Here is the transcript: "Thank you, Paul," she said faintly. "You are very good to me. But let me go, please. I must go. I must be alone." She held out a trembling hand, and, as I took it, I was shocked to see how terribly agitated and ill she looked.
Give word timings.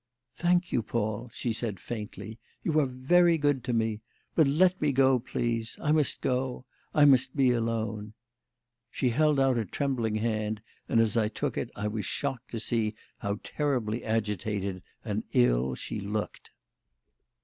"Thank 0.33 0.71
you, 0.71 0.81
Paul," 0.81 1.29
she 1.31 1.53
said 1.53 1.79
faintly. 1.79 2.39
"You 2.63 2.79
are 2.79 2.87
very 2.87 3.37
good 3.37 3.63
to 3.65 3.71
me. 3.71 4.01
But 4.33 4.47
let 4.47 4.81
me 4.81 4.91
go, 4.91 5.19
please. 5.19 5.77
I 5.79 5.91
must 5.91 6.21
go. 6.21 6.65
I 6.91 7.05
must 7.05 7.35
be 7.35 7.51
alone." 7.51 8.13
She 8.89 9.11
held 9.11 9.39
out 9.39 9.59
a 9.59 9.63
trembling 9.65 10.15
hand, 10.15 10.61
and, 10.89 10.99
as 10.99 11.15
I 11.17 11.27
took 11.27 11.55
it, 11.55 11.69
I 11.75 11.87
was 11.87 12.07
shocked 12.07 12.49
to 12.49 12.59
see 12.59 12.95
how 13.19 13.41
terribly 13.43 14.03
agitated 14.03 14.81
and 15.05 15.23
ill 15.33 15.75
she 15.75 15.99
looked. 15.99 16.49